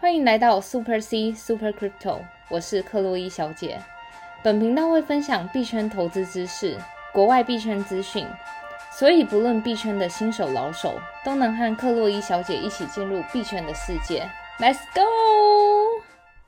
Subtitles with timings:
[0.00, 3.80] 欢迎来到 Super C Super Crypto，我是克洛伊小姐。
[4.44, 6.78] 本频道会分享币圈投资知识、
[7.12, 8.24] 国外币圈资讯，
[8.92, 14.30] 所以不论币圈的新手老手，都能和克洛伊小姐一起进入币圈的世界。
[14.60, 16.00] Let's go！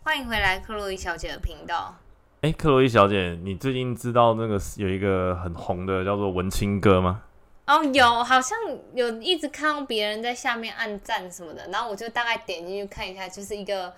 [0.04, 1.96] 欢迎回来，克洛伊小姐的频道。
[2.42, 7.22] 哎，克洛伊小姐，你最近知道那个有一个很红的叫做文青哥吗？
[7.70, 8.58] 哦，有，好像
[8.94, 13.94] 有一直看到别人在下面按赞什么的，然后我就大概点进去看一下，就是一个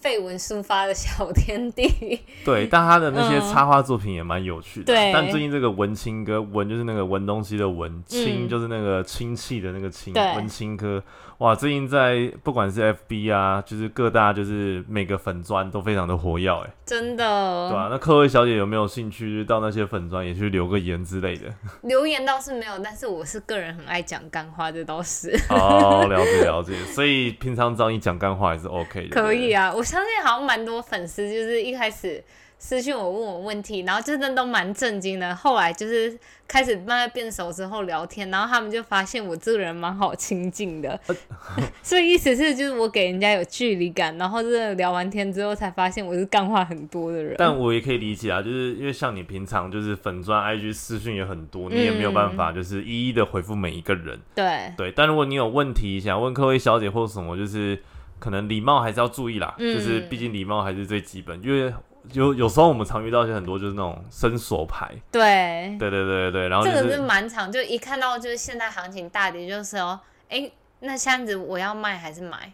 [0.00, 2.20] 废文抒发的小天地。
[2.44, 4.86] 对，但他的那些插画作品也蛮有趣的。
[4.86, 11.02] 对，但最近这个文青哥，文就是那个文东西的文，青就是那个亲戚的那个亲，文青哥。
[11.38, 17.88] 哇，最近在不管是 FB 啊，就是各大就是每个粉砖都非常的活跃，哎，真的，对啊？
[17.90, 21.52] 那各位小姐有没有兴趣，到那些粉砖也去留个言之类的？
[21.82, 25.38] 留言倒是没有，但是我是个人很爱讲干话，这倒是。
[25.50, 29.10] 哦，了解了解， 所以平常找你讲干话也是 OK 的。
[29.10, 32.22] 可以啊，我相信好像蛮多粉丝就是一开始。
[32.58, 35.36] 私信我问我问题，然后真的都蛮震惊的。
[35.36, 40.98] 后来就是开始慢慢变熟之后聊天，然后他们就发现我这个人蛮好亲近的。
[41.84, 47.34] 所以意思是就是我给人家有距离感，然后真的聊完天之后才发现我是干话很多的人。
[47.36, 54.18] 但我也可以理解啊，就是因为像你平常就是粉钻 IG 私讯也很多，你也没有办法就是一一的回复每一个人。
[54.34, 57.78] 对对，但如果你有问题想问各位小姐或什么，就是
[58.18, 61.72] 可能礼貌还是要注意啦，就是毕竟礼貌还是最基本，因为。
[62.12, 69.98] 有有时候我们常遇到一些很多就是那种伸手牌，对，对对对对然后这个是蛮长，就一看到就是现在行情大跌，就是哦，
[70.28, 70.48] 哎，
[70.78, 72.52] 那箱子我要卖还是买？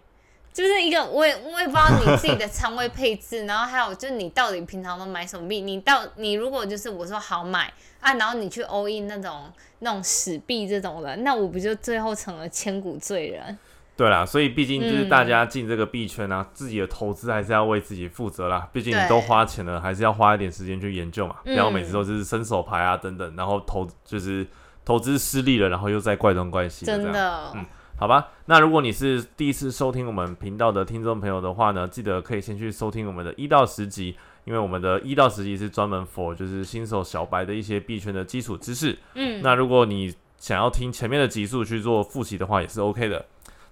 [0.55, 5.61] 就是一个我也我也不知道你自己的仓位配置， 然后还有就是你到底平常都买什么币？
[5.61, 13.59] 你到你如果就是我说好买啊，然后你去 all in 那种那种死币这种的，那我不就最后成了千古罪人？
[14.03, 18.69] 对啦，所以毕竟就是大家进这个币圈啊，自己的投资还是要为自己负责啦。
[18.73, 24.45] 毕竟你都花钱了，还是要花一点时间去研究嘛，不要每次都是伸手牌啊等等，然后投就是
[24.85, 26.85] 投资失利了，然后又再怪东怪西。
[26.85, 27.65] 真的，嗯，
[27.97, 28.31] 好吧。
[28.47, 38.99] 那如果你是第一次收听我们频道的听众朋友的话呢，记得可以先去收听我们的一到十集，因为我们的一到十集是专门 for 就是新手小白的一些币圈的基础知识。
[39.15, 43.25] 嗯，那如果你想要听前面的集数去做复习的话，也是 OK 的。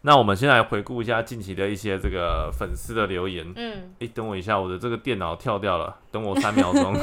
[0.03, 3.47] 那我们先来回顾一下近期的一些这个粉丝的留言。
[3.55, 6.94] 嗯，哎，等我一下，我的这个电脑跳掉了，等我三秒钟。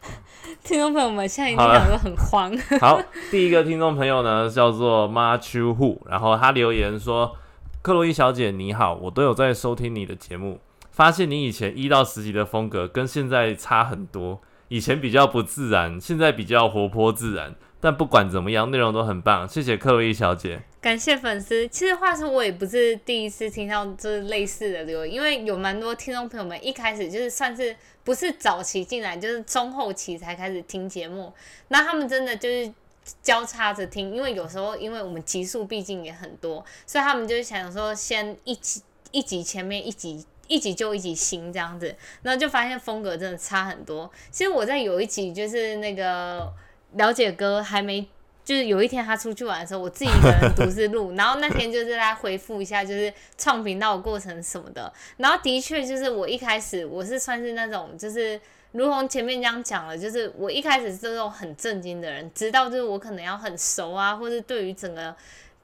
[0.64, 2.56] 听众朋友们，现在一定两个很慌。
[2.80, 2.98] 好，
[3.30, 7.36] 第一个听众朋友呢叫做 Ma Chu Hu，然后他留言说
[7.82, 10.58] ：“克洛伊小姐你好，我都有在收听你的节目，
[10.90, 21.66] 发现你以前一到十集的风格跟现在差很多，以前比较不自然，现在比较活泼自然。”但不管怎么样，内容都很棒，谢谢克洛伊小姐，感谢粉丝。
[21.68, 27.74] 其实话说，我也不是第一次听到这类似的留言，因为有蛮多听众朋友们一开始就是算是
[28.04, 31.32] 不是早期进来，就是中后期才开始听节目，
[31.68, 32.72] 那他们真的就是
[33.22, 44.08] 交叉着听，因为有时候因为我们集数毕竟也很多，所以他们就想说先一集一集前面一集一集就一集新这样子，然后就发现风格真的差很多。
[44.30, 46.52] 其实我在有一集就是那个。
[46.94, 48.08] 了解哥还没，
[48.48, 54.90] 就是有一天他出去玩的时候，我自己一个人独自录， 然后那天就是来回复一下，就是创频道的过程什么的。
[55.18, 58.40] 然后的确就是我一开始我是算是那种，就是
[58.72, 65.14] 如同前面这样讲了，就是我一开始是那种很震惊的人，直到就是我可能要很熟啊，或是对于整个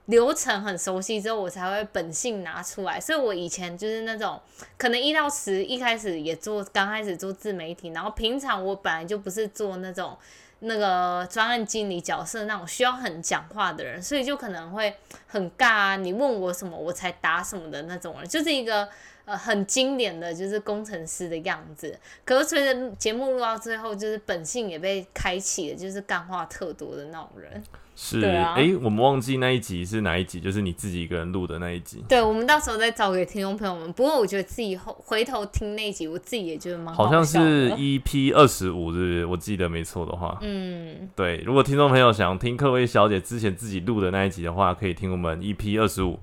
[0.04, 3.00] 流程很熟悉之后，我才会本性拿出来。
[3.00, 4.38] 所以我以前就是那种
[4.76, 10.14] 可能一到十一开始也做，刚开始做自媒体，然后平常我本来就不是做那种。
[10.64, 15.96] 那个专案经理角色那种需要很讲话的人，所以就可能会很尬啊。
[15.96, 18.88] 你问我什么，我才答什么的那种人，就是一个
[19.24, 21.98] 呃很经典的就是工程师的样子。
[22.24, 27.62] 可是随着节目录到最后，就是本性也被开启了，就是干话特多的那种人。
[27.96, 32.04] 是，哎，我们忘记那一集是哪一集，就是你自己一个人录的那一集。
[32.08, 33.92] 对，我们到时候再找给听众朋友们。
[33.92, 39.26] 不过我觉得自己后回头听那一集，我自己也觉得蛮好像是 EP 二十五，是不是？
[39.26, 40.36] 我记得没错的话。
[40.42, 41.36] 嗯，对。
[41.46, 46.18] 如果听众朋友想听克薇小姐之前自己录的那一集的话，可以听我们 EP 二十五。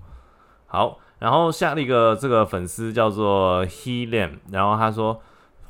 [0.68, 5.22] 好，然后下了一个这个粉丝叫做 He Lam，然后他说。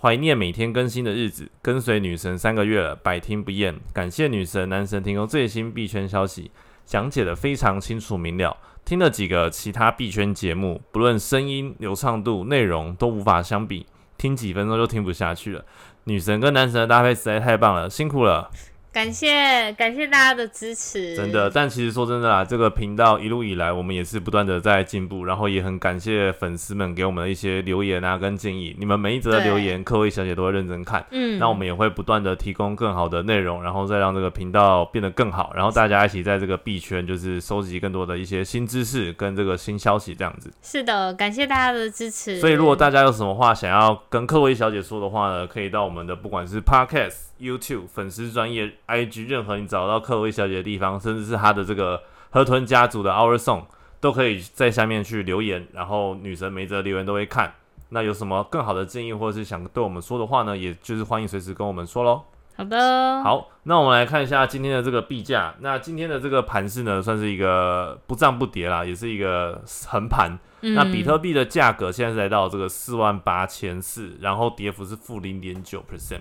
[0.03, 3.79] 怀念每天更新的日子，跟随女神三个月了，百听不厌。
[3.93, 6.49] 感谢女神、男神提供最新币圈消息，
[6.87, 8.57] 讲解的非常清楚明了。
[8.83, 13.85] 听了几个其他币圈节目，不论声音流畅度、内容都无法相比，
[14.17, 15.63] 听几分钟就听不下去了。
[16.05, 18.49] 女神跟男神的搭配实在太棒了，辛苦了。
[18.93, 21.49] 感谢感谢大家的支持，真的。
[21.49, 28.75] 但其实说真的啦，这个频道一路以来，我们也是不断的在进步，然后也很感谢粉丝们给我们的一些留言啊跟建议。
[28.77, 40.51] 你们每一则的留言，各位小姐都会认真看，嗯，那我们也会不断的提供更好的内容，然后再让这个频道变得更好，然后大家一起在这个币圈就是收集更多的一些新知识跟这个新消息，这样子。
[40.61, 42.41] 是的，感谢大家的支持。
[42.41, 47.30] 所以如果大家有什么话想要跟克薇小姐说的话呢，可以到我们的不管是 Podcast。
[47.41, 53.63] YouTube 粉丝专业 IG 任何你找到克薇小姐的地方，甚至是她的这个河豚家族的 Our Song，
[53.99, 57.55] 都可以在下面去留言，然后女神每则留言都会看。
[57.89, 60.55] 那有什么更好的建议，或者是想对我们说的话呢？
[60.55, 62.23] 也就是欢迎随时跟我们说喽。
[62.55, 65.55] 好的，好，那我们来看一下今天的这个币价。
[65.59, 70.37] 那今天的这个盘势呢，算是一个不涨不跌啦，也是一个横盘。
[70.61, 76.19] 那比特币的价格现在是来到这个四万八千四，然后跌幅是负零点九 percent。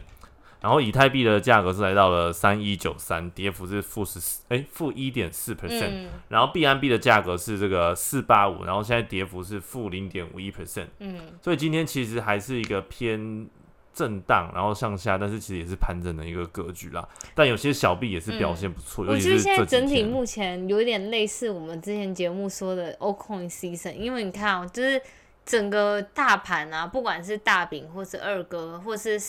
[0.60, 6.06] 然后以太币的价格是来到了三一九三，跌幅是负十四，哎，负一点四 percent。
[6.28, 10.88] 然后币安币的价格是这个四八五，然后现在跌幅是负零点五一 percent。
[10.98, 13.48] 嗯，所以今天其实还是一个偏
[13.94, 17.08] 震荡，然后向下，但是其实也是盘整的一个格局啦。
[17.34, 19.04] 但有些小币也是表现不错。
[19.06, 25.00] 我觉得现在整体目前有点类似我们之前节目说的 o coin season，因为你看哦，就是
[25.44, 29.20] 整个大盘啊，不管是大饼或是二哥，或是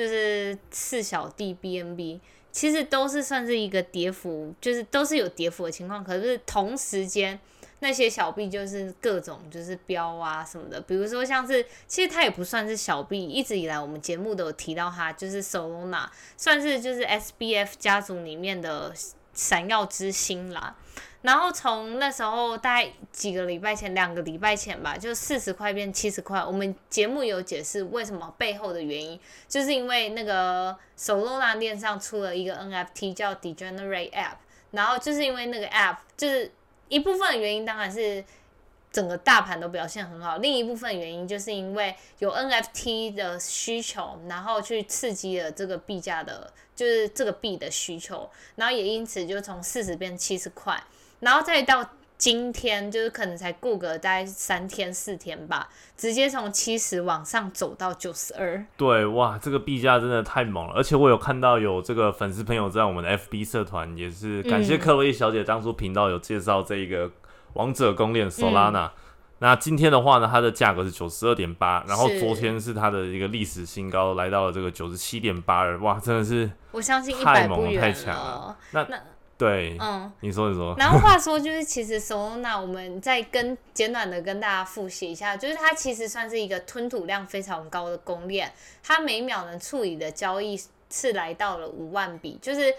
[0.00, 2.18] 就是四小弟 BNB，
[2.50, 6.02] 其实都是算是一个跌幅，就是都是有跌幅的情况。
[6.02, 7.38] 可是同时间
[7.80, 16.06] 那些小币就是各种就是标啊什么的，比如说像是其实它也不算是小币，一直以来我们节目都有提到它，就是 Solana
[16.38, 18.94] 算是就是 SBF 家族里面的
[19.34, 20.74] 闪耀之星啦。
[21.22, 26.42] 然后从那时候大概几个礼拜前，两个礼拜前吧，就四十块变七十块。
[26.42, 34.36] 我们节目有解释为什么背后的原因，就是因为那个 Solana 链上出了一个 NFT 叫 Degenerate App，
[34.70, 36.50] 然后就是因为那个 App，就是
[36.88, 38.24] 一部分原因当然是
[38.90, 50.82] 整个大盘都表现很好，另一部分原因就是因为有 NFT 的需求，然后去刺激了这个币价的，就是这个币的需求，然后也因此就从四十变七十块。
[51.20, 51.84] 然后再到
[52.18, 58.62] 今天，就是可能才过个大概三天四天吧，直接从七十往上走到九十二。
[58.76, 60.74] 对，哇，这个币价真的太猛了！
[60.74, 67.10] 而且我有看到有这个粉丝朋友在我们的 FB 社团，也是感谢克洛伊小姐当初频道有介绍这一个
[67.54, 68.90] 王者公链 Solana。
[69.38, 75.78] 那今天的话呢，它的价格是九十二点八，然后昨天是它的一个历史新高，来到了这个九十七点八二。
[75.80, 78.58] 哇，真的是我相信太猛太强了。
[78.72, 78.98] 那那。
[79.40, 80.76] 对，嗯，你说你说。
[80.78, 88.52] 然后话说，就是其实 Solana，我们再跟简短的跟大家复习一下，就是它其实算是一个吞吐量非常高的公链，
[88.82, 90.60] 它每秒能处理的交易
[90.90, 92.72] 是来到了五万笔，就是。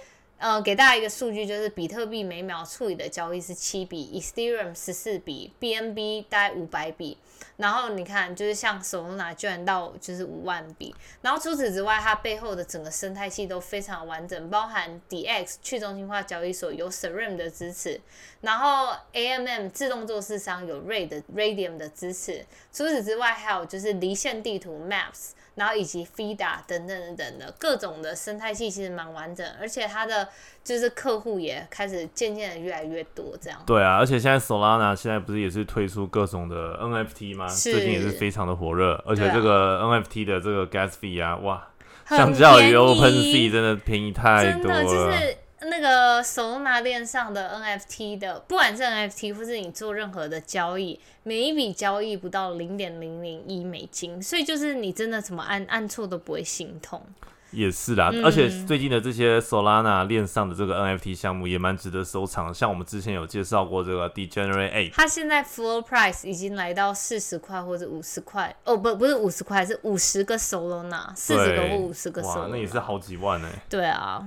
[0.44, 7.16] 呃，给大家一个数据，就是比特币每秒处理的交易是七笔，Ethereum 十四笔，BNB 大概五百笔。
[7.62, 10.94] 然后你看，就是像 Solana 居然到就是五万笔。
[11.22, 18.02] 然后除此之外，它背后的整个生态系都非常完整，包含 DX 去中心化交易所有 Serum 的支持，
[18.42, 22.44] 然后 AMM 自动做市商有 Ray 的 Radium 的支持。
[22.74, 25.34] 除此之外，还有就是离线地图 Maps。
[25.54, 30.28] 然后以及 FIDA 等等等等的各种的生态系其实蛮完整，而且它的
[30.64, 33.60] 就是客户也开始渐渐的越来越多这样。
[33.66, 37.48] 对啊，而且现在 Solana 现在不是也是推出各种的 NFT 吗？
[37.48, 41.68] 最近也是非常的火热，而且这个 NFT 的这个 Gas fee 啊，哇，
[42.08, 44.84] 相较于 OpenSea 真的便宜太多了。
[44.84, 57.04] 就是那个手拿链上的 NFT 的，不管是 NFT 或是你做任何的交易，每一笔交易不到零点零零一美金，所以就是你真的怎么按按错都不会心痛。
[57.52, 73.50] 也是啦，而且最近的这些 Solana 链上的这个 NFT 项目也蛮值得收藏，像我们之前有介绍过这个 Degenerate A，它现在 Floor Price 已经来到四十块或者五十块，哦不不是五十块，是五十个 Solana，四十个或五十个 Solana，那也是好几万哎。
[73.70, 74.26] 对啊。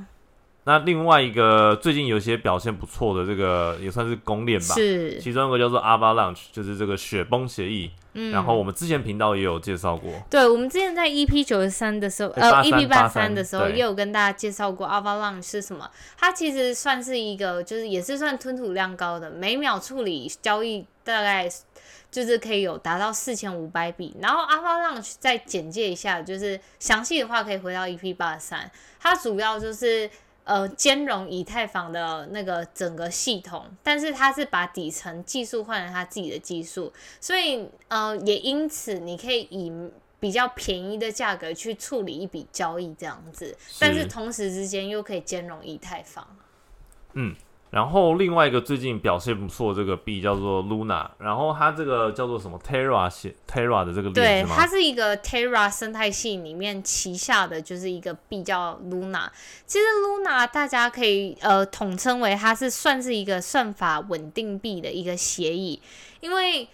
[0.65, 7.91] 那另外一个最近有些表现不错的这个也算是公链吧，是其中一个叫做 Avalanche，就是这个雪崩协议。
[8.17, 15.91] 嗯，然后我们之前频道也有介绍过，对，我们之前在 EP 九十三的时候，呃，EP 八三的时候也有跟大家介绍过 Avalanche 是什么。
[16.17, 21.51] 它其实算是一个，就是也是算吞吐量高的，每秒处理交易大概
[22.09, 24.17] 就是可以有达到四千五百笔。
[24.23, 30.09] 然后 Avalanche 再简介一下，就是详细的话可以回到 EP 八三，它主要就是。
[30.45, 39.73] 呃，兼容以太坊的那个整个系统，但是它是把底层技术换成它自己的技术，所以呃，也因此你可以以
[40.21, 46.27] 比较便宜的价格去处理一笔交易这样子，但是同时之间又可以兼容以太坊。
[47.15, 47.35] 嗯。
[47.75, 59.29] 然后另外一个最近表现不错这个币叫做 Luna，然后它这个叫做什么 Terra 系 Terra 的这个对，它是一个 Terra 生态系里面旗下的就是一个币叫 Luna。
[59.67, 65.83] 其实 Luna 大家可以呃统称为它是算是一个算法稳定币的一个协议，
[66.21, 66.69] 因为。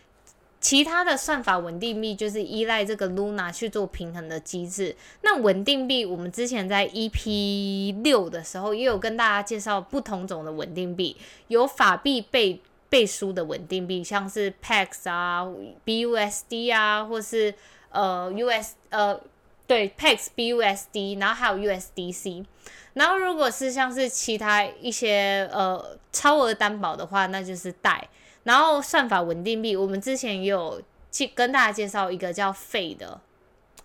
[0.60, 4.94] 其他的算法稳定币就是依赖这个 Luna 去做平衡的机制。
[5.22, 11.16] 那稳定币，我们之前在 EP 六的时候也有跟大家介绍不同种的稳定币，
[11.48, 15.46] 有法币背背书的稳定币，像是 Pax 啊、
[15.86, 17.54] BUSD 啊，或是
[17.90, 19.18] 呃 US 呃
[19.66, 22.44] 对 Pax BUSD，然后还有 USDC。
[22.92, 28.06] 然后如果是像是其他一些呃超额担保的话，那就是贷。
[28.44, 33.20] 然后算法稳定币，我们之前也有去跟大家介绍一个叫 Fe 的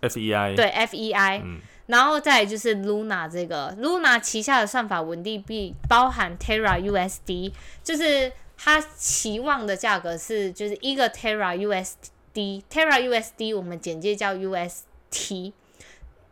[0.00, 1.42] ，FEI 对 FEI，
[1.86, 7.52] 然后再就是 Luna 这个 Luna 旗下的算法稳定币包含 Terra USD，
[7.84, 15.52] 就是它期望的价格是就是一个 Terra USD，Terra USD 我们简介叫 UST，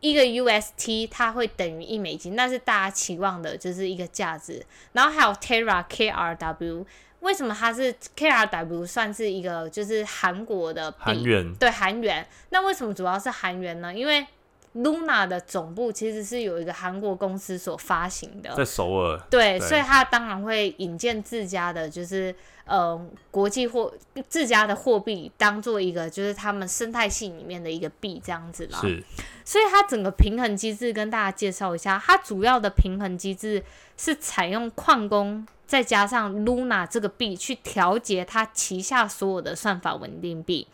[0.05, 6.85] 一个 UST 它会等于一美金，那是大家期望的就是一个价值，然后还有 Terra KRW。
[7.21, 11.55] 为什么它是 KRW 算是一个就是韩国的韩元？
[11.55, 12.27] 对韩元。
[12.51, 13.95] 那为什么主要是韩元呢？
[13.95, 14.27] 因为
[14.75, 19.19] Luna 的总部其实是有一个韩国公司所发行的，在首尔。
[19.31, 23.01] 对，所以它当然会引荐自家的，就是呃
[23.31, 23.93] 国际货
[24.29, 28.79] 自家的货币当做一个就是他们生态系里面的一个币这样子啦。
[28.81, 29.03] 是。
[29.45, 33.63] 所以它整个平衡机制跟大家介绍一下，它主要的平衡机制
[33.97, 35.47] 是采用矿工。
[35.67, 40.69] 再加上 Luna 这个币去调节它旗下所有的算法稳定币。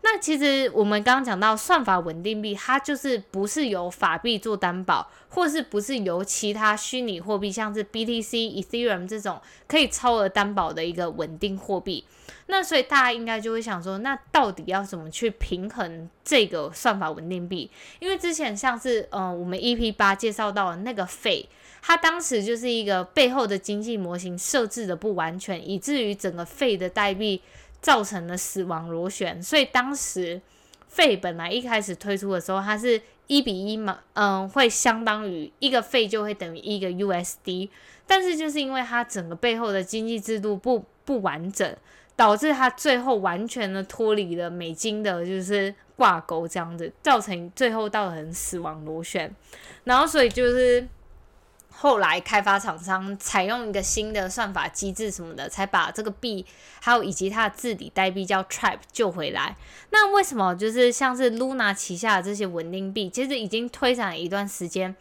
[0.00, 12.04] 那其实我们刚刚讲到算法稳定币，它就是不是由法币做担保，或是不是由其他虚拟货币，像是 BTC、Ethereum 这种可以超额担保的一个稳定货币。
[12.46, 17.70] 那所以大家应该就会想说，那到底要怎么去平衡这个算法稳定币？
[17.98, 21.48] 因为之前像是呃我们 EP 八介绍到的那个费。
[21.80, 27.40] 它当时就是一个背后的经济模型设置的不完全，以至于整个费的代币
[27.80, 29.42] 造成了死亡螺旋。
[29.42, 30.40] 所以当时
[30.86, 37.68] 费本来一开始推出的时候，它是一比一嘛，嗯，会相当于一个费就会等于一个 USD。
[38.06, 41.76] 但是就是因为它整个背后的经济制度不不完整，
[42.16, 49.34] 导致它最后完全的脱离了美金的，就是挂钩这样子，造成最后造成死亡螺旋。
[49.84, 50.86] 然后所以就是。
[51.80, 56.44] 后来开发厂商采用一个新的算法机制什么的，才把这个币
[56.80, 59.56] 还有以及它的治理代币叫 Trap 救回来。
[59.90, 64.96] 那为什么就是像是 Luna 旗下的这些稳定币，其实已经推展了一段时间，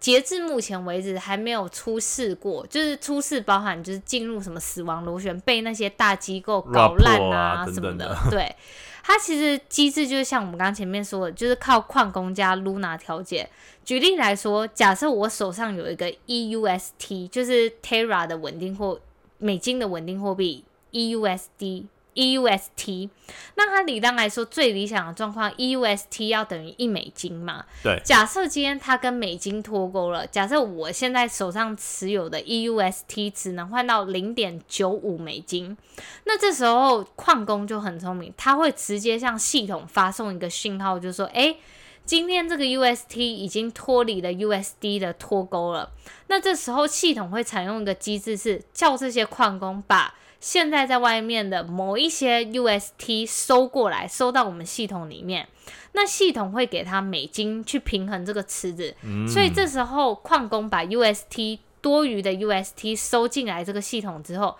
[0.00, 8.56] 截至目前为止还没有出事过，就是出事包含就是进入什么死亡螺旋，被那些大机构搞烂啊什么的，对。
[9.06, 13.46] 它其实机制就是像我们刚前面说的，就是靠矿工加 Luna 调节。
[13.84, 18.98] 举例来说，假设我手上有一个 EUST，就是 Terra 的稳定货，
[19.36, 21.84] 美金的稳定货币 EUSD。
[22.14, 23.10] EUST，
[23.56, 27.64] 那它理当来说最理想的状况，EUST 要等于一美金嘛？
[27.82, 28.00] 对。
[28.04, 35.76] 假设今天它跟美金脱钩了，假设我现在手上持有的 EUST 只能换到零点九五美金，
[36.24, 41.56] 那这时候矿工就很聪明，他会直接向系统发送一个讯号，就说：哎，
[42.04, 45.90] 今天这个 UST 已经脱离了 USD 的脱钩了。
[46.28, 50.14] 那这时候系统会采用一个机制，是叫这些矿工把
[50.44, 55.48] 现在在外面的某一些 UST 收过来，收到我们系统里面，
[55.92, 58.94] 那系统会给他美金去平衡这个池子，
[59.26, 64.54] 所以这时候矿工把 UST 多余的 UST 收进来这个系统之后。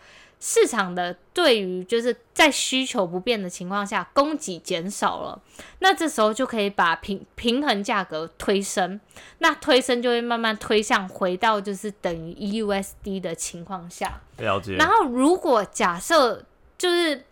[0.46, 5.40] 市场的对于就是在需求不变的情况下，供给减少了，
[5.78, 9.00] 那这时候就可以把平平衡价格推升，
[9.38, 14.20] 那推升就会慢慢推向回到就是等于 EUSD 的情况下。
[14.36, 14.76] 了解。
[14.76, 16.44] 然后如果假设
[16.76, 17.24] 就是，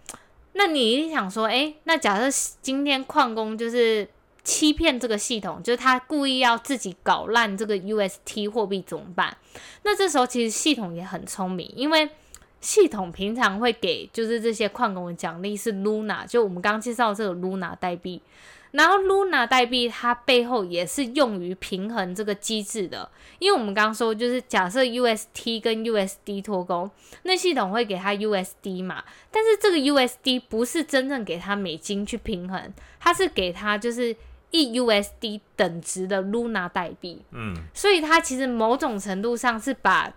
[0.55, 4.09] 那你一定想说，哎，那假设今天矿工就是
[4.43, 9.37] 欺骗这个系统，就是他故意要自己搞烂这个 UST 货币怎么办？
[9.83, 12.09] 那这时候其实系统也很聪明，因为。
[12.63, 18.23] 系统平常会给就是这些矿工的奖励是 Luna，就我们刚刚介绍这个 Luna 代币，
[18.71, 26.89] 然后 Luna 代币它背后也是用于平衡这个机制的，因为我们刚刚说就是假设 UST 跟 USD 脱钩，
[27.25, 34.15] 那系统会给它 USD 嘛，但是这个 USD 不是真正给它美金去平衡，它是给它就是
[34.53, 37.23] 一 USD 等值的 Luna 代币。
[37.33, 40.13] 嗯，所以它其实某种程度上是把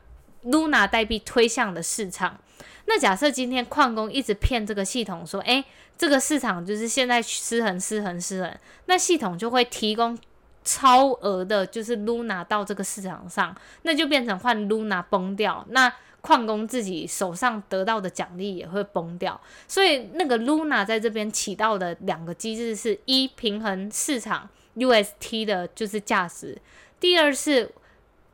[0.45, 2.39] Luna 代币推向的市场。
[2.87, 5.65] 那假设今天矿工一直骗这个系统说，诶，
[5.97, 10.15] 这个市场就是现在失衡、失衡、失衡，那系统就会提供
[10.63, 19.41] 超额的，就是 Luna 到这个市场上，那就变成换 Luna 崩掉，那矿工自己手上得到的奖励也会崩掉。
[19.67, 26.61] 所以那个 Luna 在这边起到的两个机制是一平衡市场 UST 的就是价值，
[26.99, 27.71] 第二是。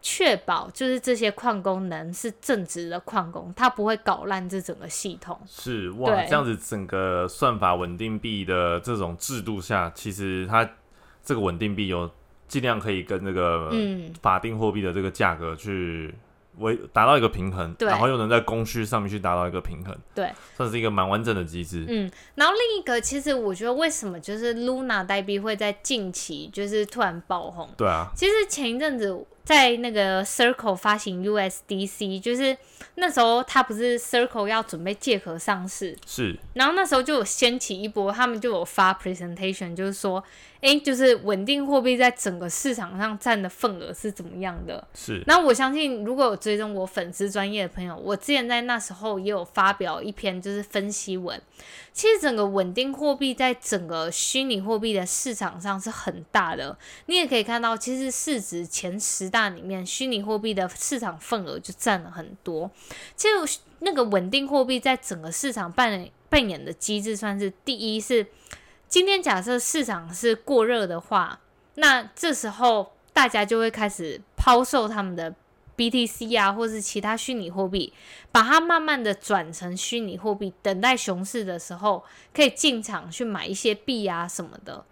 [0.01, 5.39] 确保就是这些矿工能是正直的矿工，他不会搞烂这整个系统。
[5.47, 10.69] 是哇，这样子整个算法稳定币的这种制度下，其实它
[11.23, 12.09] 这个稳定币有
[12.47, 13.71] 尽量可以跟这个
[14.21, 16.13] 法定货币的这个价格去。
[16.57, 21.85] 为达到一个平衡，然后又能在供需上面去达到一个平衡，对，算是一个蛮完整的机制。
[21.87, 27.69] 嗯，然后另一个，其实我觉得为什么就是 Luna 代币会在近期就是突然爆红？
[27.77, 32.55] 对啊，其实前一阵子在那个 Circle 发行 USDC，就是
[32.95, 40.23] 那时候他不是 Circle 要准备借壳上市，是，然后那时候就有掀起一波，他们就有发 presentation，就是说。
[40.61, 44.87] 哎，就是稳定货币在整个市场上占的份额是怎么样的？
[44.93, 45.23] 是。
[45.25, 51.41] 那我相信，如果有追踪我粉丝专业的朋友，我之前在那时候也有发表一篇就是分析文。
[51.93, 56.77] 其实整个稳定货币在整个虚拟货币的市场上是很大的。
[57.07, 62.71] 你也可以看到，其实市值前十大里面，虚拟货币的市场份额就占了很多。
[63.15, 68.27] 其实那个稳定货币在整个市场扮扮演的机制，算是第一是。
[68.87, 71.39] 今天假设市场是过热的话，
[71.75, 75.33] 那这时候大家就会开始抛售他们的
[75.89, 77.91] BTC 啊，或是其他虚拟货币，
[78.31, 84.85] 把它慢慢的转成虚拟货币，等待熊市的时候可以进场去买一些币啊什么的。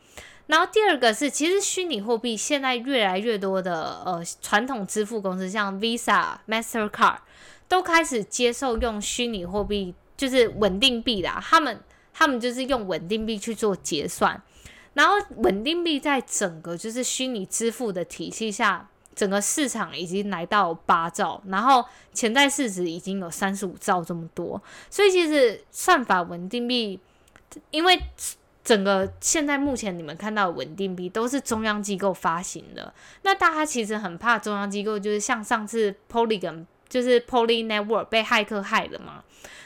[0.47, 7.17] 然后第二个是，其实虚拟货币现在越来越多的呃传统支付公司，像 Visa、Mastercard
[7.67, 11.79] 都开始接受用虚拟货币，就是稳定币啦，他们。
[12.11, 14.41] 他们就是用稳定币去做结算，
[14.93, 24.61] 然后稳定币在整个就是虚拟支付的体系下，整个市场已经来到八兆，然后潜在市值已经有三十五兆这么多。
[24.89, 26.97] 所以其实算法稳定币，
[27.69, 28.01] 因为
[28.63, 39.21] 整个现在目前你们看到的稳定币都是中央机构发行的，那大家其实很怕中央机构，就是像上次 Polygon 就是 Poly Network 被骇客害了嘛。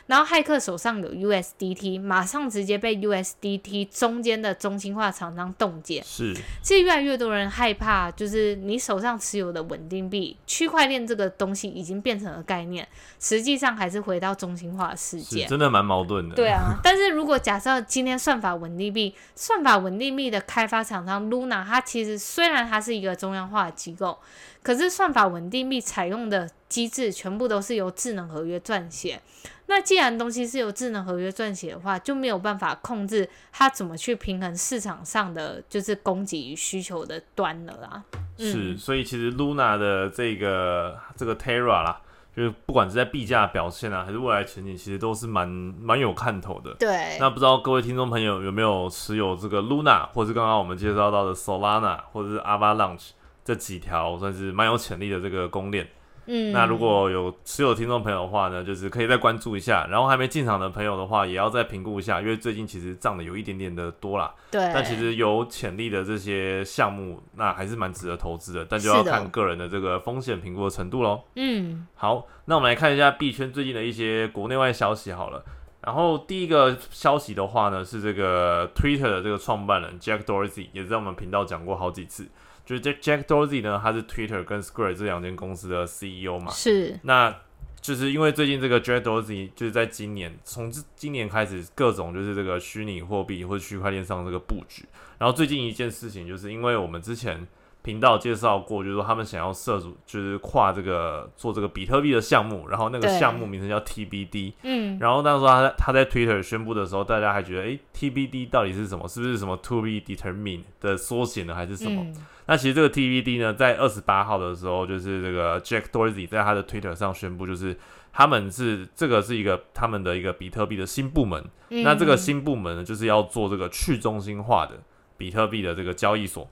[0.08, 6.04] 然后骇客手上有 USDT，马上直接被 USDT 中间的中心化厂商冻结。
[6.04, 12.88] 是，其实越来越多人害怕，就是你手上持有的稳定币，区块链这个东西已经变成了概念，
[13.20, 15.46] 实际上还是回到中心化的世界。
[15.46, 16.36] 真的蛮矛盾的。
[16.36, 24.20] 对啊，但是如果假设今天算法稳定币，算法稳定币的开发厂商 Luna，它其实虽然它是一个中央化的机构，
[24.62, 29.22] 可是算法稳定币采用的机制全部都是由智能合约撰写。
[29.68, 38.04] 那既然东西是由智能合约撰写的话，就没有办法控制它怎么去平衡市场上的就是供给与需求的端了啦。
[38.40, 42.02] 是，所以其实 Luna 的这个这个 Terra 啦，
[42.36, 46.74] 就是不管是在币价表现啊，还是未来前景，其实都是蛮蛮有看头的。
[46.80, 47.18] 对。
[47.20, 53.12] 那不知道各位听众朋友有没有持有这个 Luna，或是刚刚我们介绍到的 Solana，或者是 Avalanche
[53.46, 55.88] 这几条算是蛮有潜力的这个公链？
[56.26, 64.34] 嗯，那如果有持有听众朋友的话呢，就是可以再关注一下，然后还没进场的朋友的话，也要再评估一下，因为最近其实涨的有一点点的多啦。
[64.50, 64.62] 对。
[64.74, 71.22] 但其实有潜力的这些项目，那还是蛮值得投资的，但就要看个人的这个风险评估的程度喽。
[71.36, 71.86] 嗯。
[71.96, 75.44] 好，那我们来看一下币圈最近的一些国内外消息好了。
[75.86, 82.26] 然后第一个消息的话呢，是这个 Twitter 的这个创办人 Jack Dorsey，也在我们频道讲过好几次。
[82.66, 86.52] 就是 Jack Jack Dorsey 呢，他是 Twitter 跟 Square 这两间公司的 CEO 嘛。
[86.52, 87.00] 是。
[87.04, 87.36] 那
[87.82, 94.86] 就是因为最近这个 Jack Dorsey 就是在今年从今年开始各种就是这个虚拟货币或者区块链上这个布局。
[95.18, 97.46] 然后最近一件事情就是因为我们之前
[97.84, 104.54] 频道介绍过，就是说他们想要涉足就是跨这个做这个比特币的项目，然后那个项目名称叫 TBD。
[104.64, 104.98] 嗯。
[105.00, 109.08] 然后那时候他在他在 Twitter 宣布的时候，大家还觉得哎 TBD 到底是什么？
[109.08, 111.54] 是不是什么 To Be Determined 的缩写呢？
[111.54, 112.06] 还是什么？
[112.46, 117.78] 那其实这个 TBD 呢，在二十八号的时候，就是这个 Jack Dorsey 在他的 Twitter 上宣布，就是
[118.12, 121.44] 他们是这个是一个他们的一个比特币的新部门。
[121.70, 124.74] 那这个新部门呢，就是要做这个去中心化的
[125.18, 126.50] 比特币的这个交易所，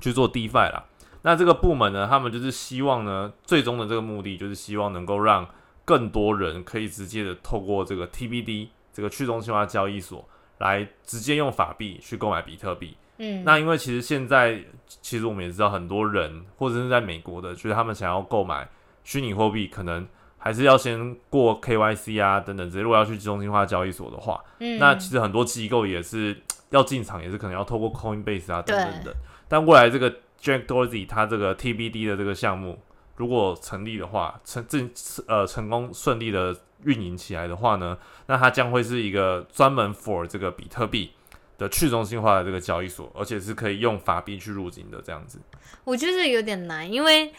[0.00, 0.84] 去做 DeFi 啦。
[1.22, 5.48] 那这个部门呢，他们就是希望呢，最终的这个目的就是希望能够让
[5.84, 10.28] 更多人可以直接的透过这个 TBD 这个去中心化交易所，
[10.58, 12.96] 来直接用法币去购买比特币。
[13.18, 18.68] 嗯，那因为其实现在其实我们也知道很多人或者是在美国的，就是他们想要购买
[19.02, 20.06] 虚拟货币，可能
[20.38, 22.70] 还是要先过 KYC 啊等等。
[22.70, 22.82] 这些。
[22.82, 29.14] 如果要去中心化交易所的话，嗯，那其实很多机构也是要进场，也是可能要透过 Coinbase 啊等等的。
[29.48, 32.78] 但未来这个 Jack Dorsey 他这个 TBD 的这个项目
[33.16, 34.90] 如果成立的话，成正
[35.26, 41.12] 呃成功顺利的运营起来的话呢，那它将会是一个专门 for 这个比特币。
[41.58, 45.38] 的去中心化的这个交易所，而且是可以用法币去入金的这样子。
[45.84, 47.32] 我觉得有点难，因为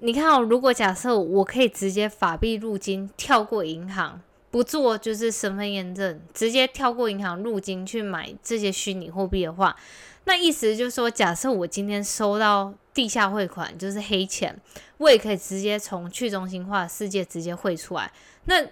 [0.00, 4.20] 你看哦，如果假设我可以直接法币入金，跳过银行，
[4.50, 9.74] 不做就是身份验证，直接跳过银行入金去买这些虚拟货币的话，
[10.24, 14.56] 那意思就是说，假设我今天收到地下汇款，就是黑钱，
[14.98, 18.10] 我也可以直接从去中心化世界直接汇出来。
[18.44, 18.64] 那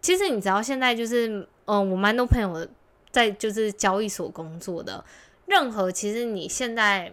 [0.00, 2.68] 其实你知道，现在就是，嗯，我蛮多朋友。
[3.10, 5.02] 在就是交易所工作的，
[5.46, 7.10] 任何其实你现在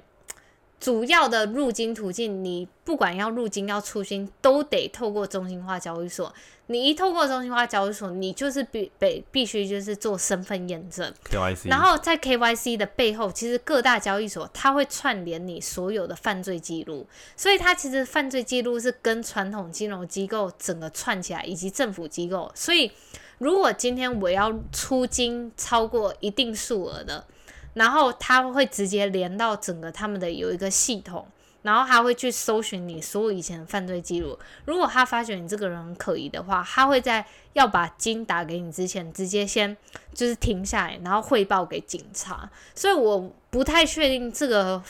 [0.86, 6.32] 主要的入金途径，你不管要入金要出金，都得透过中心化交易所。
[6.68, 11.70] 你一透过中心化交易所，你就是必必必须就是做身份验证，KYC。
[11.70, 22.92] 然后在 KYC 的背后，其实各大交易所它会串联你所有的犯罪记录，所以它其实犯罪记录是跟传统金融机构整个串起来，以及政府机构，所以。
[23.38, 27.22] 如果今天我要出金超过一定数额的，
[27.76, 31.28] 然后他会直接连到整个他们的有一个系统，
[31.62, 34.38] 然后他会去搜寻你所有以前的犯罪记录。
[34.66, 39.78] 如果他发觉你这个人可疑的话，他会在要把金打给你之前，直接先
[40.14, 42.50] 就是停下来，然后汇报给警察。
[42.74, 44.82] 所以我不太确定这个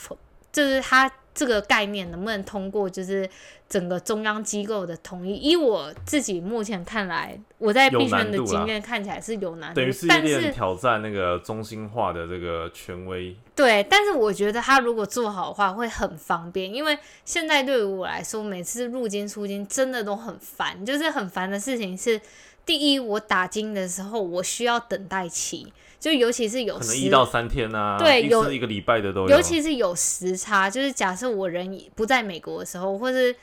[0.50, 1.12] 就是他。
[1.38, 3.28] 这个概念能不能通过就是
[3.68, 5.50] 整个中央机构的同意？
[5.50, 13.36] 以我自己目前看来，我在币圈的经验看起来是有难度，但是挑战那个中心化的这个权威。
[13.54, 22.20] 对，但是我觉得他如果做好的话会很方便，因为现在对于我来说，每次入金出金真的都很烦，就是很烦的事情是，
[22.64, 25.72] 第一我打金的时候我需要等待期。
[25.98, 29.28] 就尤其是有可能一到三天啊，对，有一个礼拜的都有。
[29.30, 33.34] 尤其是有时差，就是假设我人不在美国的时候，或是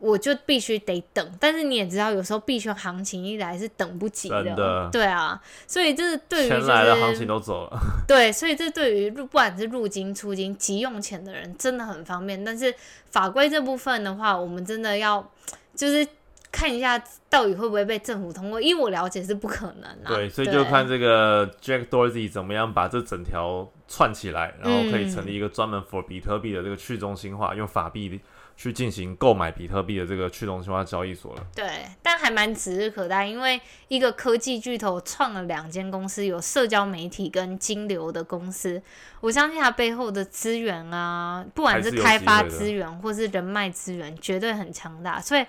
[0.00, 1.32] 我就必须得等。
[1.38, 5.40] 但是你也知道，有时候币圈行情一来是等不及的， 对啊。
[5.66, 7.78] 所以这是对于钱来的行情都走了。
[8.08, 12.44] 对，所以这对于入不管是入金出金急用钱的人真的很方便。
[12.44, 12.74] 但是
[13.10, 15.30] 法规这部分的话，我们真的要
[15.74, 16.06] 就是。
[16.52, 18.60] 看一下到底会不会被政府通过？
[18.60, 20.08] 因为我了解是不可能啊。
[20.08, 28.20] 对，所以就看这个 Jack Dorsey 怎么样把这整条串起来，然后可以成立一个专门 for 比特币的这个去中心化，用法币
[28.60, 31.46] 去进行购买比特币的这个去中心化交易所了。
[31.54, 31.66] 对，
[32.02, 38.82] 但还蛮指日可待，因为一个科技巨头创了两间公司，有社交媒体跟金流的公司，
[39.22, 45.46] 我相信它背后的资源啊，不管是开发资源或是人脉资源，绝对很强大，所以。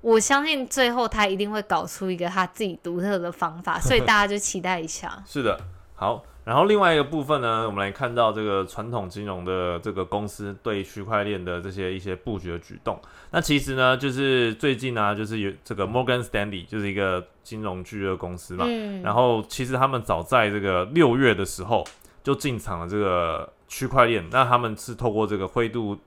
[0.00, 5.16] 我相信最后他一定会搞出一个他自己独特的方法，所以大家就期待一下。
[5.24, 5.56] 是的，
[5.94, 6.24] 好。
[6.44, 13.00] 然后另外一个部分呢，我们来看到这个传统金融的这个公司对区块链的这些一些布局的举动。
[13.30, 18.64] 那其实呢，就是最近呢，就是有这个 Morgan Stanley，就是一个金融巨鳄公司嘛。
[18.66, 19.02] 嗯。
[19.02, 21.84] 然后其实他们早在这个六月的时候
[22.22, 25.98] 就进场了这个区块链，那他们是透过这个灰度。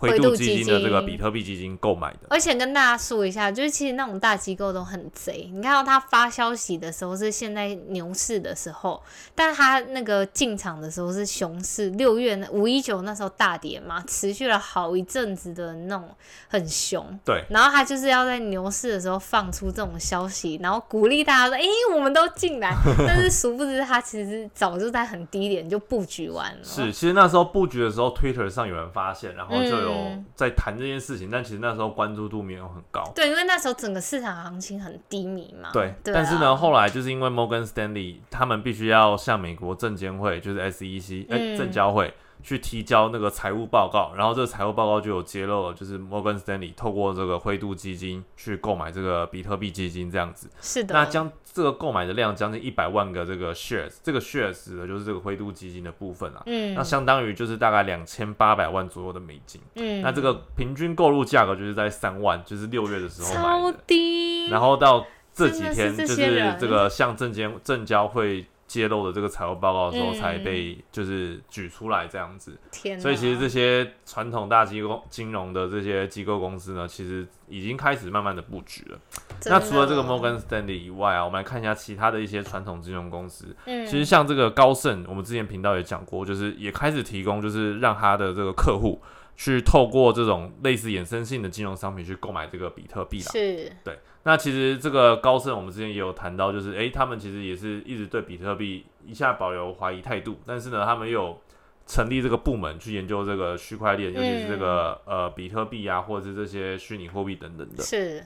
[0.00, 5.50] 灰度基金的这个比特币基金购买的，而且跟大家说一下，就是其实那种大机构都很贼。
[5.52, 9.02] 你看到他发消息的时候是现在牛市的时候，
[9.34, 16.08] 但他那个进场的时候是熊市，六月五一九那时候大跌嘛，持续了好一阵子的那种
[16.48, 17.20] 很熊。
[17.22, 22.74] 对，然后他就是要在牛市的时候放出这种消息，然后鼓励大家说：“哎，我们都进来。
[23.06, 26.64] ”但是殊不知他其实早就在很低点就布局完了。
[26.64, 29.89] 是，其实那时候布局的时候，Twitter 上有人发现，然后就有。
[30.34, 33.02] 在谈这件事情，但其实那时候关注度没有很高。
[33.14, 35.70] 对，因为那时候整个市场行情很低迷嘛。
[35.72, 50.48] 对，但是呢，后来就是因为 Morgan Stanley 他们必须要向美国证监会，就是 SEC 哎证交会去提交那个财务报告，然后这个财务报告就有揭露了，就是 Morgan Stanley 透过这个灰度基金去购买这个比特币基金这样子。
[50.60, 50.94] 是的。
[50.94, 56.42] 那将这个购买的量将近一百万个这个 shares，这个 shares 的就是这个灰度基金的部分啊。
[56.46, 56.74] 嗯。
[56.74, 59.60] 那相当于就是大概两千八百万左右的美金。
[59.74, 60.00] 嗯。
[60.02, 63.78] 那这个平均购入价格就是在三万，就是六月的时候买的。
[63.86, 64.48] 低。
[64.48, 66.16] 然后到这几天，就是
[66.58, 72.56] 这个向证监证交会揭露的这个财务报告的时候，才被就是举出来这样子。
[72.70, 73.00] 天。
[73.00, 78.98] 所以其实这些传统大机构金融的这些机构公司呢，其实已经开始慢慢的布局了。
[79.46, 83.56] 那除了这个 Morgan Stanley 以外啊，我们来看一下其他的一些传统金融公司。
[83.64, 89.02] 嗯，其实像这个高盛，我们之前频道也讲过，就是也开始提供，就是让他的这个客户
[89.36, 93.32] 去透过这种类似衍生性的金融商品去购买这个比特币啦。
[93.32, 93.98] 是，对。
[94.22, 101.40] 那其实这个高盛，我们之前也有谈到，就是诶，他们其实也是一直对比特币一下保留怀疑态度，但是呢，他们有
[101.86, 107.82] 成立这个部门去研究这个区块链，尤其是这个呃比特币啊，或者是这些虚拟货币等等的。
[107.82, 108.22] 是。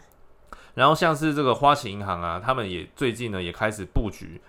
[0.74, 4.40] 然后像是这个花旗银行啊，他们也最近呢也开始布局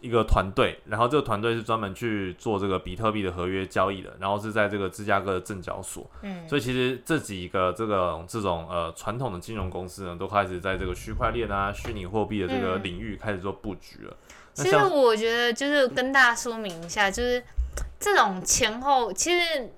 [0.00, 6.08] 一个团队，然后这个团队是专门去做这个比特币的合约交易的，然后是在这个芝加哥的证交所。
[6.22, 6.48] 嗯。
[6.48, 14.16] 所以其实这几个这个这种呃传统的金融公司呢，都开始在这个区块链啊、虚拟货币的这个领域开始做布局了。
[14.52, 17.42] 其实我觉得就是跟大家说明一下，就是
[17.98, 19.72] 这种前后其实。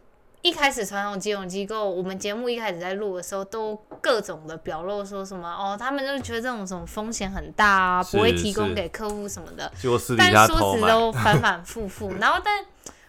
[0.46, 9.72] 一开始传统金融机构，我们节目一开始在录的时候，都各种的表露说什么哦，他们就觉得这种什么风险很大啊，不会提供给客户什么的。
[10.16, 12.14] 但说辞都反反复复。
[12.22, 12.64] 然后，但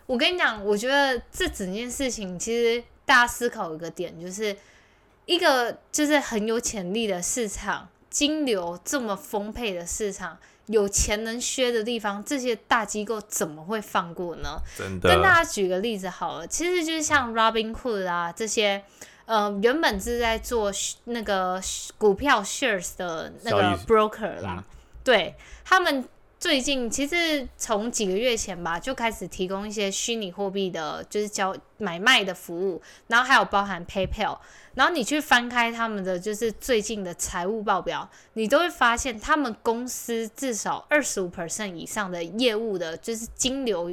[0.07, 4.57] 我跟你讲，我觉得这整件事情其实大家思考一个点，就是
[5.27, 10.39] 一个就是很有潜力的市场，金流这么丰沛的市场。
[10.67, 14.61] 有钱能削的地方，这些大机构怎么会放过呢？
[14.77, 18.83] 真的，跟大家举个例子好了，其实就是像 Robinhood 啊这些，
[19.25, 20.71] 呃，原本是在做
[21.05, 21.61] 那个
[21.97, 24.63] 股票 shares 的那个 broker 啦，
[25.03, 26.07] 对他们。
[26.39, 34.37] 最近其实从几个月前吧，就开始提供一些虚拟货币的，就是交买卖的服务，然后还有包含 PayPal，
[34.75, 43.91] 然后你去翻开他们的就是最近的财务报表，你都会发现他们公司至少二十五 percent 以上的业务的，就是金流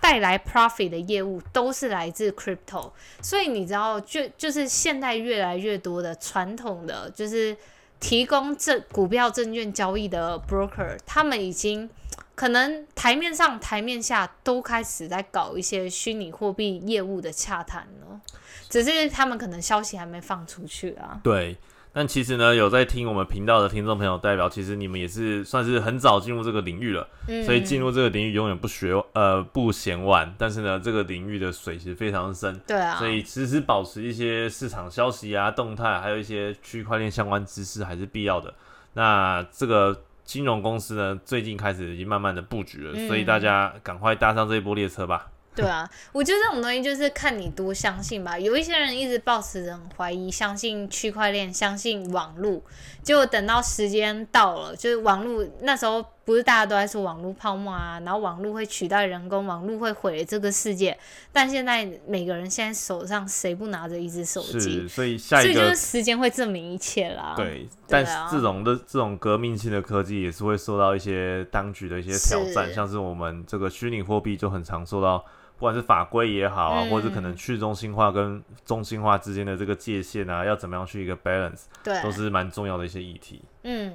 [0.00, 7.56] 带来 profit 的业务都是来自 crypto，所以你知道，就就是现在越来越多的传统的就是。
[8.00, 11.88] 提供这股票证券交易的 broker，他们已经
[12.34, 18.20] 可能台面上、台面下都开始在搞一些虚拟货币业务的洽谈了，
[18.68, 21.20] 只是他们可能消息还没放出去啊。
[21.22, 21.56] 对。
[21.92, 27.08] 但其实呢，有在听我们频道的听众朋友代表，其实你们也是算是很早进入这个领域了，
[27.44, 30.32] 所以进入这个领域永远不学呃不嫌晚。
[30.38, 38.54] 但是呢，这个领域的水其实非常深，对啊，所以时时保持一些市场消息啊、动态，还有一些区块链相关知识还是必要的。
[38.92, 45.26] 那这个金融公司呢，最近开始已经慢慢的布局了，所以大家赶快搭上这一波列车吧。
[45.60, 48.38] 对啊，我觉得这种东西就是看你多相信吧。
[48.38, 52.62] 有一些人一直抱持着怀疑，相信区块链，相信网络，
[53.02, 60.96] 结果等到时间到了，就是网络那时候不是大家都在说网络泡沫啊，然后网络会取代人工，网络会毁这个世界。
[61.32, 64.86] 但现在每个人现在手上谁不拿着一只手机？
[64.88, 67.34] 所以下一个，所以就是时间会证明一切啦。
[67.36, 75.24] 对，但是这种的这种革命性的科技也是会受到一些当局的一些挑战，像是我们这个虚拟货币就很常受到。
[75.60, 83.42] 不管是法规也好啊，或者是可能去中心化跟中心化之间的这个界限啊，要怎么样去一个 balance，对，都是蛮重要的一些议题。
[83.64, 83.94] 嗯，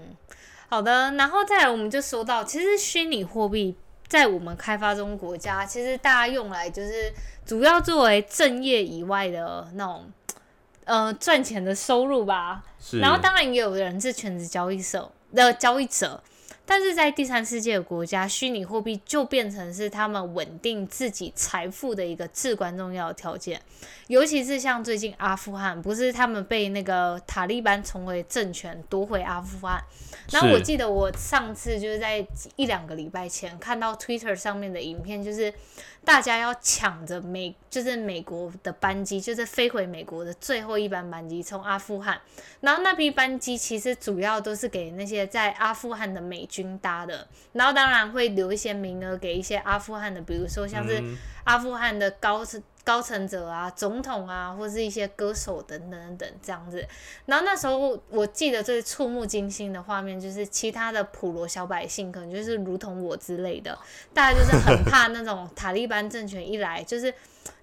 [0.70, 3.76] 好的，然后再来我们就说到，其实虚拟货币
[4.06, 7.12] 在我们开发中国家，其实大家用来就是
[7.44, 10.06] 主要作为正业以外的那种
[10.84, 12.64] 呃赚钱的收入吧。
[12.80, 13.00] 是。
[13.00, 16.22] 然后当然也有人是全职交易手的交易者。
[16.66, 23.62] 但是在第三世界的国家，虚拟货币就变成是他们稳定自己财富的一个至关重要的条件。
[24.08, 29.84] 尤其是像最近阿富汗，不是他们被那个塔利班重回政权夺回阿富汗。
[30.32, 32.26] 那我记得我上次就是在
[32.56, 35.54] 一两个礼拜前看到 Twitter 上面的影片，就是
[36.06, 42.22] 大家要抢着美，就是美国的班机，就是飞回美国的最后一班班机从阿富汗。
[42.62, 51.04] 然后那批班机其实主要都是给那些在阿富汗的美军搭的，然后当然会留一些名额给一些阿富汗的，比如说像是
[51.44, 52.62] 阿富汗的高层。
[52.86, 56.88] 高层者啊，总统啊，或是一些歌手等等等等这样子。
[57.26, 63.78] 然后那时候我记得最触目惊心的画面，就是其他的普罗小百姓，可能就是如同我之类的，
[64.14, 67.14] 大家就是很怕那种塔利班政权一来，就是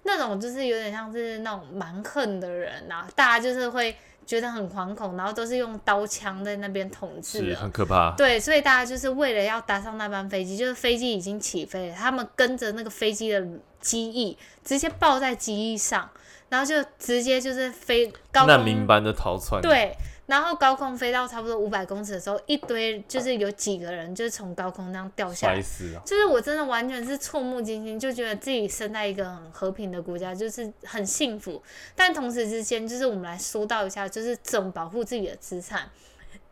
[0.03, 3.95] 那种就是有点像是那种蛮横的人呐，大家就是会。
[4.25, 8.11] 觉得很惶恐，然后都是用刀枪在那边统治，是很可怕。
[8.17, 13.45] 对，所以大家就是为了要搭上那班飞机，就是飞机已经起飞了，他们跟着那个飞机的
[13.79, 16.09] 机翼，直接抱在机翼上，
[16.49, 19.61] 然后就直接就是飞高难民般的逃窜。
[19.61, 19.95] 对。
[20.25, 25.61] 然后高空飞到差不多五百公尺的时候，一堆就是有几个人就是从高空那样掉下来，
[26.05, 31.61] 就是我真的完全是触目惊心，就觉得自己生在一个很和平的国家，就是很幸福。
[31.93, 35.89] 但同时之间，就是我们来说到一下，就是怎么保护自己的资产。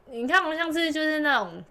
[0.07, 1.63] 你看，我像是就是那种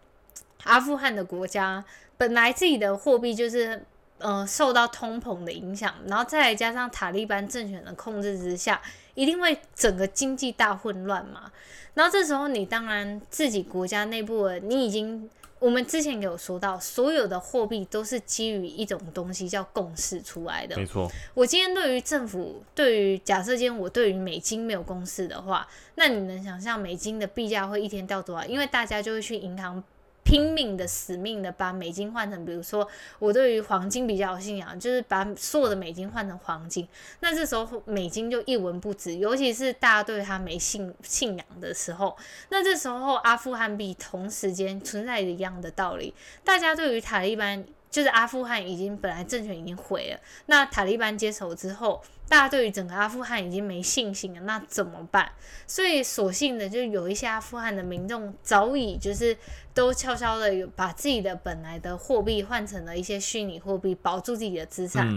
[0.65, 1.85] 阿富汗的国家，
[2.17, 3.85] 本来自己的货币就是
[4.21, 8.81] 呃受到通膨的影响，然后再加上塔利班政权的控制之下，
[9.15, 11.51] 一定会整个经济大混乱嘛。
[11.95, 15.29] 然后这时候你当然自己国家内部你已经。
[15.59, 20.75] 我们之前有说到，所有的货币都是基于一种东西叫共识出来的。
[20.75, 21.07] 没错。
[21.35, 28.43] 我今天对于政府，对于假设今天我对于美金没有共识的话，那你能想象美金的币价会一天掉多少？
[28.47, 29.85] 因为大家就会去银行。
[30.31, 32.87] 拼命的、死命的把美金换成，比如说
[33.19, 36.87] 我对于黄金比较有信仰，就是把所有的美金换成黄金。
[37.19, 42.17] 那这时候美金就一文不值，尤其是大家对它没信信仰的时候。
[42.51, 46.15] 那这时候阿富汗币同时间存在一样的道理，
[46.45, 52.01] 大家对于塔利班，就是阿富汗已经本来政权已经毁了，那塔利班接手之后。
[52.31, 55.33] 大家对于整个阿富汗已经没信心了，那怎么办？
[55.67, 59.37] 所以索性的就有一些阿富汗的民众早已就是
[59.75, 65.09] 都悄悄的有把自己的本来的货币换成了一些虚拟货币，保住自己的资产。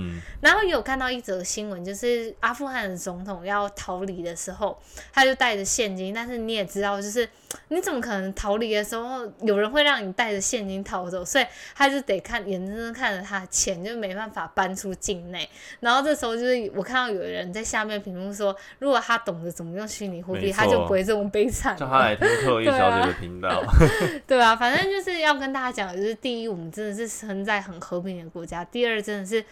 [0.42, 4.76] 然后有看到一则新闻，就是阿富汗的总统要逃离的时候，
[5.12, 6.12] 他就带着现金。
[6.16, 7.30] 但是你也知道，就是
[7.68, 11.24] 你怎么可能逃离的时候有人会让你带着现金逃走？
[11.24, 11.46] 所以
[11.76, 15.48] 他就得看眼睁睁看着他钱就没办法搬出境内。
[15.80, 17.03] 然后这时候就是我看。
[17.10, 21.76] 有人在下面评论说，如果他懂得怎么用虚拟货币，他就不会这么悲惨。
[21.78, 23.64] 叫他来听特 一小姐的频道。
[24.28, 29.44] 对啊，反正就是要跟大家讲，就是第一，我们真的是生在很和平的国家；第二，真的是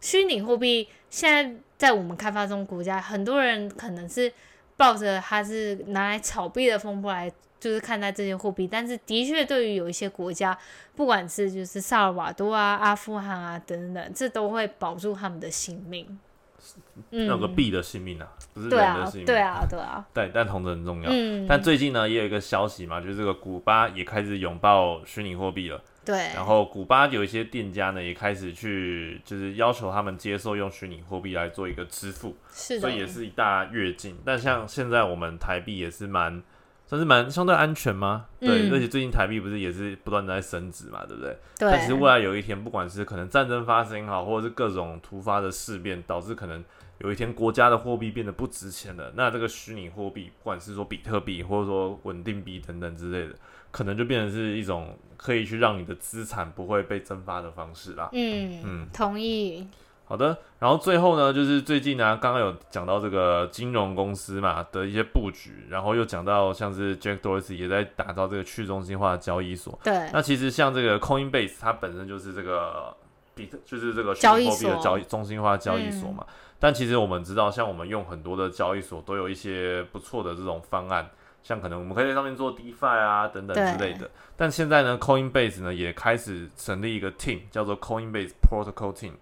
[0.00, 4.32] 虚拟货币现在在我们开发中国家，很多人可能是
[4.76, 8.66] 抱着它是拿来炒币的风波来，就是看待这些货币。
[8.66, 10.56] 但是的确，对于有一些国家，
[10.96, 16.18] 不管是就是萨尔瓦多啊、阿富汗啊等等，这都会保住他们的性命。
[17.10, 19.26] 那个币的性命啊，不是人的性命。
[19.26, 21.10] 对啊，对啊，对， 但同时很重要。
[21.48, 25.80] 但最近呢，也有一个消息嘛，就是这个古巴也开始拥抱虚拟货币了。
[26.04, 26.16] 对。
[26.34, 32.36] 然后古巴有一些店家呢，也开始去，就是要求他们接受用虚拟货币来做一个支付。
[32.52, 34.16] 是所以也是一大跃进。
[34.24, 36.42] 但像现在我们台币也是蛮。
[36.92, 38.26] 算是蛮相对安全吗？
[38.38, 41.30] 对，而且最近台币不是也是不断的在升值嘛，对不对？
[41.58, 41.70] 对。
[41.72, 46.62] 但其实未来有一天，不管是可能战争发生也好，或者是各种突发的事变，导致可能
[46.98, 53.34] 有一天国家的货币变得不值钱了，那这个虚拟货币，不管是说比特币或者说稳定币等等之类的，
[53.70, 58.10] 可能就变成是一种可以去让你的资产不会被蒸发的方式啦。
[58.12, 59.66] 嗯嗯，同意。
[60.12, 69.78] 好的，然后最后呢，就是最近呢，刚刚有讲到这个金融公司嘛的一些布局，然后又讲到像是 Jack Dorsey 也在打造这个去中心化的交易所。
[69.82, 70.10] 对。
[70.12, 72.94] 那其实像这个 Coinbase，它本身就是这个
[73.34, 76.26] 比特，就是这个虚拟货币的交易中心化交易所嘛。
[76.60, 81.08] 但其实我们知道，像我们用很多的交易所都有一些不错的这种方案，
[81.42, 84.10] 像可能我们可以在上面做 DeFi 啊等等之类的。
[84.36, 89.12] 但现在呢，Coinbase 呢也开始成立一个 team，叫做 Coinbase Protocol Team。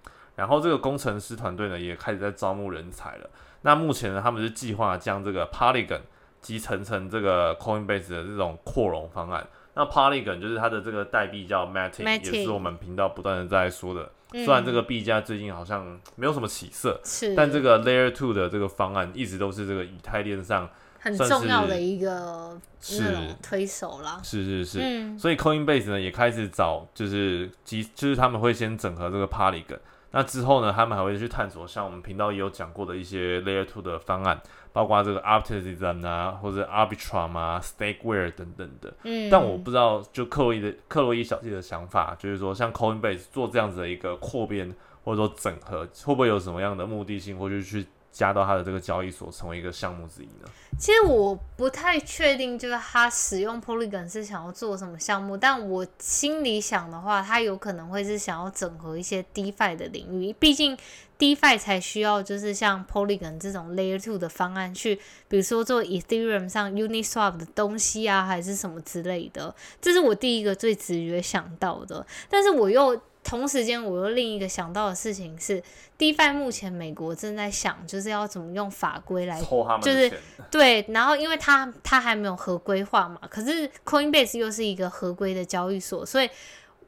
[0.41, 3.29] 然后这个工程师团队呢也开始在招募人才了。
[3.61, 6.01] 那目前呢，他们是计划将这个 Polygon
[6.41, 9.47] 集成成这个 Coinbase 的这种扩容方案。
[9.75, 14.11] 那 Polygon 就是它的这个代币叫 Matic，也是我们频道不断的在说的。
[14.33, 24.19] 虽然这个币价最近好像没有什么起色，是，但这个 Layer Two 的这个方案一直都是这个以太链上很重要的一个是推手啦。
[24.23, 29.81] 是是是，所以 Coinbase 呢也开始找，就是集，就是他们会先整合这个 Polygon。
[30.13, 34.41] 那之后呢，他们还会去探索像我们频道也有讲过的一些 Layer Two 的方案，
[34.73, 38.93] 包括这个 Optimism 啊，或者 Arbitrum 啊，Stakeware 等等的。
[39.05, 39.31] 嗯。
[39.31, 47.87] 但我不知道，就克洛伊的克洛伊小姐的想法，就是说像 Coinbase 做这样子的一个扩编或者说整合，会不会有什么样的目的性，或者去？
[48.13, 50.49] 加到他的这个交易所成为一个项目之一呢？
[50.79, 60.77] 其实我不太确定，就是他使用 Polygon 是想要做什么项目，但我心里想的话，他有可能会是想要整合一些 DeFi 的领域，毕竟
[61.19, 64.97] DeFi 才需要就是像 Polygon 这种 Layer Two 的方案去，
[65.29, 69.55] 比如说做 Ethereum 上 Uniswap 的东西啊，还是什么之类的。
[69.81, 73.01] 这是我第一个最直觉想到的，但是我又。
[73.23, 75.63] 同时间，我又另一个想到的事情是
[75.99, 79.41] ，DeFi 目前美国正在想，就是要怎么用法规来，
[79.83, 80.13] 就是
[80.51, 86.29] 对，然后因为它它还没有合规化嘛，可是 Coinbase 又是一个合规的交易所，所以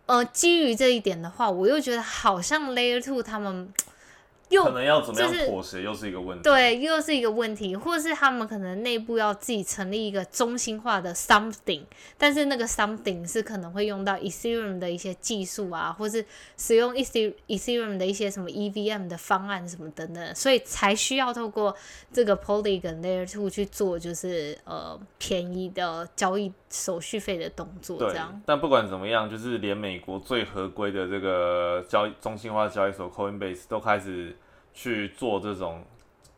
[0.07, 3.73] 呃，基于这一点的话，我又觉得好像 Layer Two 他们。
[4.61, 6.43] 可能要怎么样妥协，又是一个问题。
[6.43, 11.83] 对，又是一个问题，或者是他们可能内部要自己成立一个中心化的 something，
[12.19, 16.25] 但是那个 something 是可能会用到 Ethereum 的一些技术啊，或是
[16.57, 21.75] 使用 Ethereum 的一些什么 EVM 的方案什么等等，所以才需要透过
[22.13, 28.41] 这个 Polygon Layer Two 去做，就是呃便宜的交易手续费的动作，这样。
[28.47, 34.35] 但不管怎么样，就是连美国最合规的这个交易中心化交易所 Coinbase 都开始
[34.73, 35.85] 去做这种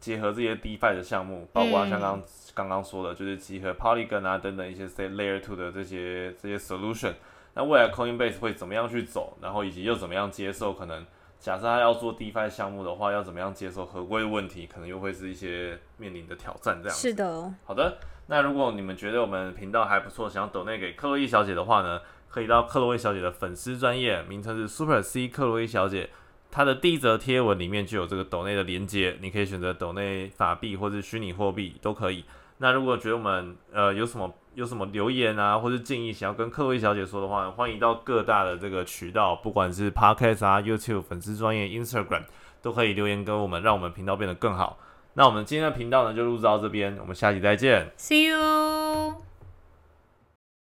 [0.01, 2.20] 结合这些 DeFi 的项目，包括像刚
[2.53, 7.14] 刚刚说的，就是集合 Polygon 啊等等一些 Layer Two 的这些这些 solution。
[7.55, 9.39] 那未来 Coinbase 会怎么样去走？
[9.41, 10.72] 然后以及又怎么样接受？
[10.72, 11.07] 可能
[11.39, 14.66] 假设他要做 DeFi 项目的话，要怎么样接受合规问题？
[14.66, 16.80] 可能又会是一些面临的挑战。
[16.82, 17.55] 这样是的。
[17.64, 17.97] 好的。
[18.27, 26.09] 那如果你们觉得我们频道还不错，想要抖内给克洛伊小姐的话呢，可以到克洛伊小姐的粉丝专业，名称是 Super C 克洛伊小姐，
[26.51, 32.25] 她的第一则贴文里面就有这个抖内的连接，你可以选择抖内法币或者虚拟货币都可以。
[32.59, 42.22] 那如果觉得我们呃有什么有什么留言啊，或者建议想要跟克洛伊小姐说的话，欢迎到各大的这个渠道，不管是 Podcast 啊、YouTube 粉丝专业、Instagram
[42.62, 44.79] 都可以留言跟我们，让我们频道变得更好。
[45.15, 49.34] 那我们今天的频道呢，就录制到这边，我们下期再见，See you。